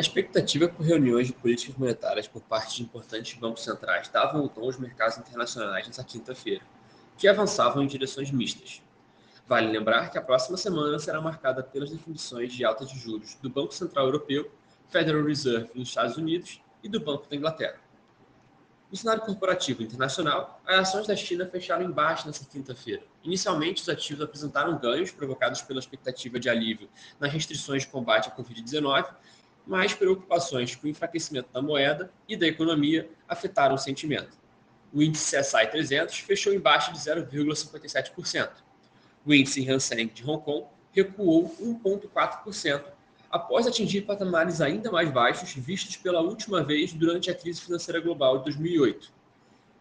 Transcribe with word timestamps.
A 0.00 0.02
expectativa 0.02 0.66
por 0.66 0.82
reuniões 0.86 1.26
de 1.26 1.34
políticas 1.34 1.76
monetárias 1.76 2.26
por 2.26 2.40
parte 2.40 2.78
de 2.78 2.84
importantes 2.84 3.38
bancos 3.38 3.62
centrais 3.62 4.08
davam 4.08 4.42
o 4.42 4.48
tom 4.48 4.62
aos 4.62 4.78
mercados 4.78 5.18
internacionais 5.18 5.86
nesta 5.86 6.02
quinta-feira, 6.02 6.62
que 7.18 7.28
avançavam 7.28 7.82
em 7.82 7.86
direções 7.86 8.30
mistas. 8.30 8.80
Vale 9.46 9.70
lembrar 9.70 10.08
que 10.10 10.16
a 10.16 10.22
próxima 10.22 10.56
semana 10.56 10.98
será 10.98 11.20
marcada 11.20 11.62
pelas 11.62 11.90
definições 11.90 12.50
de 12.50 12.64
alta 12.64 12.86
de 12.86 12.98
juros 12.98 13.34
do 13.42 13.50
Banco 13.50 13.74
Central 13.74 14.06
Europeu, 14.06 14.50
Federal 14.88 15.22
Reserve 15.22 15.68
nos 15.74 15.88
Estados 15.88 16.16
Unidos 16.16 16.62
e 16.82 16.88
do 16.88 16.98
Banco 16.98 17.28
da 17.28 17.36
Inglaterra. 17.36 17.78
No 18.90 18.96
cenário 18.96 19.22
corporativo 19.22 19.82
internacional, 19.82 20.62
as 20.66 20.88
ações 20.88 21.08
da 21.08 21.14
China 21.14 21.44
fecharam 21.44 21.84
em 21.84 21.90
baixo 21.90 22.26
nesta 22.26 22.46
quinta-feira. 22.46 23.02
Inicialmente, 23.22 23.82
os 23.82 23.88
ativos 23.90 24.24
apresentaram 24.24 24.78
ganhos 24.78 25.10
provocados 25.10 25.60
pela 25.60 25.78
expectativa 25.78 26.40
de 26.40 26.48
alívio 26.48 26.88
nas 27.20 27.30
restrições 27.30 27.82
de 27.82 27.88
combate 27.88 28.30
à 28.30 28.34
Covid-19, 28.34 29.06
mas 29.70 29.94
preocupações 29.94 30.74
com 30.74 30.88
o 30.88 30.90
enfraquecimento 30.90 31.48
da 31.52 31.62
moeda 31.62 32.10
e 32.28 32.36
da 32.36 32.44
economia 32.44 33.08
afetaram 33.28 33.76
o 33.76 33.78
sentimento. 33.78 34.36
O 34.92 35.00
índice 35.00 35.36
CSI 35.36 35.64
300 35.70 36.18
fechou 36.18 36.52
em 36.52 36.58
baixa 36.58 36.90
de 36.90 36.98
0,57%. 36.98 38.50
O 39.24 39.32
índice 39.32 39.70
Hang 39.70 39.78
Seng 39.78 40.06
de 40.06 40.28
Hong 40.28 40.44
Kong 40.44 40.66
recuou 40.92 41.54
1,4%, 41.60 42.82
após 43.30 43.64
atingir 43.64 44.00
patamares 44.00 44.60
ainda 44.60 44.90
mais 44.90 45.08
baixos 45.08 45.54
vistos 45.54 45.96
pela 45.96 46.20
última 46.20 46.64
vez 46.64 46.92
durante 46.92 47.30
a 47.30 47.34
crise 47.34 47.60
financeira 47.60 48.00
global 48.00 48.38
de 48.38 48.46
2008. 48.46 49.12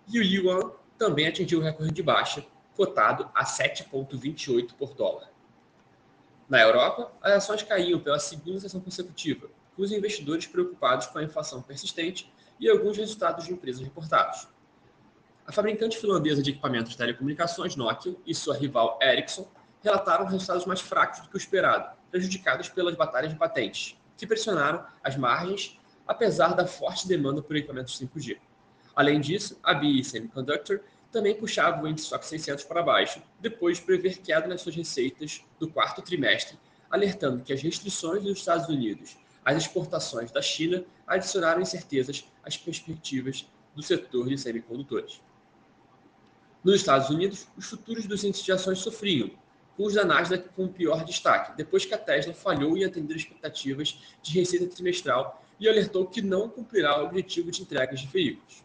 E 0.07 0.19
o 0.19 0.23
Yuan 0.23 0.71
também 0.99 1.25
atingiu 1.25 1.57
o 1.57 1.63
recorde 1.63 1.91
de 1.91 2.03
baixa, 2.03 2.45
cotado 2.75 3.27
a 3.33 3.43
7,28 3.43 4.73
por 4.77 4.93
dólar. 4.93 5.31
Na 6.47 6.61
Europa, 6.61 7.11
as 7.23 7.33
ações 7.33 7.63
caíam 7.63 7.99
pela 7.99 8.19
segunda 8.19 8.59
sessão 8.59 8.81
consecutiva, 8.81 9.49
com 9.75 9.81
os 9.81 9.91
investidores 9.91 10.47
preocupados 10.47 11.07
com 11.07 11.19
a 11.19 11.23
inflação 11.23 11.61
persistente 11.61 12.31
e 12.59 12.69
alguns 12.69 12.97
resultados 12.97 13.45
de 13.45 13.53
empresas 13.53 13.81
reportados. 13.81 14.47
A 15.47 15.51
fabricante 15.51 15.97
finlandesa 15.97 16.43
de 16.43 16.51
equipamentos 16.51 16.91
de 16.91 16.97
telecomunicações, 16.97 17.75
Nokia, 17.75 18.15
e 18.25 18.35
sua 18.35 18.55
rival 18.55 18.99
Ericsson 19.01 19.47
relataram 19.81 20.25
resultados 20.25 20.65
mais 20.65 20.81
fracos 20.81 21.21
do 21.21 21.29
que 21.29 21.35
o 21.35 21.37
esperado, 21.37 21.97
prejudicados 22.11 22.69
pelas 22.69 22.95
batalhas 22.95 23.31
de 23.31 23.37
patentes, 23.37 23.97
que 24.17 24.27
pressionaram 24.27 24.85
as 25.03 25.15
margens, 25.15 25.79
apesar 26.05 26.53
da 26.53 26.67
forte 26.67 27.07
demanda 27.07 27.41
por 27.41 27.55
equipamentos 27.55 27.99
5G. 27.99 28.37
Além 28.95 29.19
disso, 29.19 29.57
a 29.63 29.73
BE 29.73 30.03
Semiconductor 30.03 30.81
também 31.11 31.33
puxava 31.33 31.81
o 31.81 31.87
índice 31.87 32.07
SOX 32.07 32.27
600 32.27 32.65
para 32.65 32.83
baixo, 32.83 33.21
depois 33.39 33.77
de 33.77 33.83
prever 33.83 34.19
queda 34.19 34.47
nas 34.47 34.61
suas 34.61 34.75
receitas 34.75 35.43
do 35.57 35.67
quarto 35.69 36.01
trimestre, 36.01 36.59
alertando 36.91 37.43
que 37.43 37.53
as 37.53 37.61
restrições 37.61 38.23
dos 38.23 38.37
Estados 38.37 38.67
Unidos 38.67 39.17
às 39.43 39.57
exportações 39.57 40.31
da 40.31 40.41
China 40.41 40.83
adicionaram 41.07 41.61
incertezas 41.61 42.25
às 42.43 42.57
perspectivas 42.57 43.47
do 43.75 43.81
setor 43.81 44.27
de 44.27 44.37
semicondutores. 44.37 45.21
Nos 46.63 46.75
Estados 46.75 47.09
Unidos, 47.09 47.47
os 47.57 47.65
futuros 47.65 48.05
dos 48.05 48.23
índices 48.23 48.45
de 48.45 48.51
ações 48.51 48.79
sofriam, 48.79 49.31
com 49.77 49.85
os 49.85 49.93
da 49.93 50.03
Nasdaq 50.03 50.49
com 50.49 50.67
pior 50.67 51.05
destaque, 51.05 51.55
depois 51.55 51.85
que 51.85 51.93
a 51.93 51.97
Tesla 51.97 52.33
falhou 52.33 52.77
em 52.77 52.83
atender 52.83 53.15
expectativas 53.15 53.97
de 54.21 54.37
receita 54.37 54.67
trimestral 54.67 55.41
e 55.57 55.69
alertou 55.69 56.05
que 56.05 56.21
não 56.21 56.49
cumprirá 56.49 57.01
o 57.01 57.05
objetivo 57.05 57.49
de 57.49 57.61
entregas 57.61 58.01
de 58.01 58.07
veículos. 58.07 58.61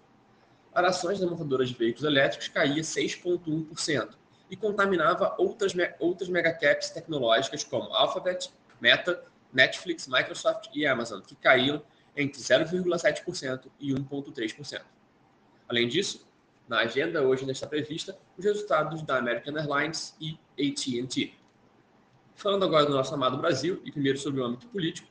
As 0.75 0.85
ações 0.85 1.21
da 1.21 1.27
montadora 1.27 1.65
de 1.65 1.73
veículos 1.73 2.05
elétricos 2.05 2.49
caía 2.49 2.83
6,1% 2.83 4.17
e 4.51 4.57
contaminava 4.57 5.37
outras, 5.39 5.73
outras 6.01 6.29
megacaps 6.29 6.91
tecnológicas 6.91 7.63
como 7.63 7.95
Alphabet, 7.95 8.51
Meta, 8.81 9.25
Netflix, 9.55 10.07
Microsoft 10.09 10.71
e 10.75 10.87
Amazon, 10.87 11.21
que 11.21 11.37
caíam 11.37 11.83
entre 12.17 12.41
0,7% 12.41 13.71
e 13.81 13.93
1,3%. 13.93 14.83
Além 15.69 15.89
disso, 15.89 16.27
na 16.69 16.81
agenda 16.81 17.23
hoje 17.23 17.43
ainda 17.43 17.53
está 17.53 17.67
prevista 17.67 18.19
os 18.37 18.45
resultados 18.45 19.03
da 19.03 19.19
American 19.19 19.57
Airlines 19.57 20.17
e 20.21 20.39
AT&T. 20.59 21.35
Falando 22.35 22.65
agora 22.65 22.87
do 22.87 22.93
nosso 22.93 23.15
amado 23.15 23.37
Brasil, 23.37 23.81
e 23.85 23.93
primeiro 23.93 24.19
sobre 24.19 24.41
o 24.41 24.45
âmbito 24.45 24.67
político, 24.69 25.09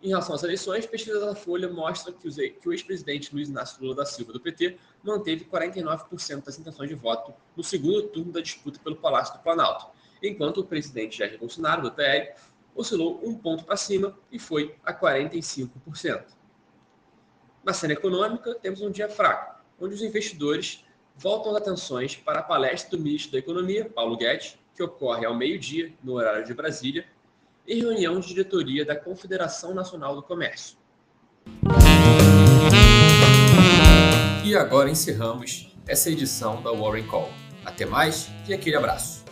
em 0.00 0.08
relação 0.08 0.34
às 0.34 0.44
eleições, 0.44 0.86
pesquisa 0.86 1.18
da 1.18 1.34
Folha 1.34 1.68
mostra 1.68 2.12
que 2.12 2.28
o 2.68 2.72
ex-presidente 2.72 3.34
Luiz 3.34 3.48
Inácio 3.48 3.82
Lula 3.82 3.96
da 3.96 4.04
Silva, 4.04 4.32
do 4.32 4.38
PT, 4.38 4.76
manteve 5.02 5.44
49% 5.44 6.44
das 6.44 6.58
intenções 6.58 6.88
de 6.88 6.94
voto 6.94 7.34
no 7.56 7.64
segundo 7.64 8.02
turno 8.04 8.30
da 8.30 8.40
disputa 8.40 8.78
pelo 8.78 8.94
Palácio 8.96 9.34
do 9.36 9.42
Planalto, 9.42 9.86
enquanto 10.22 10.58
o 10.58 10.64
presidente 10.64 11.18
Jair 11.18 11.36
Bolsonaro, 11.38 11.82
do 11.82 11.90
PL, 11.90 12.32
oscilou 12.74 13.20
um 13.24 13.34
ponto 13.34 13.64
para 13.64 13.76
cima 13.76 14.16
e 14.30 14.38
foi 14.38 14.74
a 14.84 14.92
45%. 14.92 16.24
Na 17.64 17.72
cena 17.72 17.92
econômica, 17.92 18.54
temos 18.54 18.80
um 18.80 18.90
dia 18.90 19.08
fraco, 19.08 19.62
onde 19.80 19.94
os 19.94 20.02
investidores 20.02 20.84
voltam 21.16 21.50
as 21.52 21.62
atenções 21.62 22.16
para 22.16 22.40
a 22.40 22.42
palestra 22.42 22.96
do 22.96 23.02
ministro 23.02 23.32
da 23.32 23.38
Economia, 23.38 23.90
Paulo 23.90 24.16
Guedes, 24.16 24.56
que 24.74 24.82
ocorre 24.82 25.26
ao 25.26 25.34
meio-dia, 25.34 25.92
no 26.02 26.14
horário 26.14 26.44
de 26.44 26.54
Brasília, 26.54 27.04
em 27.66 27.80
reunião 27.80 28.20
de 28.20 28.28
diretoria 28.28 28.84
da 28.84 28.96
Confederação 28.96 29.74
Nacional 29.74 30.14
do 30.14 30.22
Comércio. 30.22 30.78
E 34.44 34.56
agora 34.56 34.88
encerramos 34.88 35.76
essa 35.86 36.10
edição 36.10 36.62
da 36.62 36.70
Warren 36.72 37.06
Call. 37.06 37.28
Até 37.64 37.84
mais 37.84 38.30
e 38.48 38.54
aquele 38.54 38.76
abraço. 38.76 39.24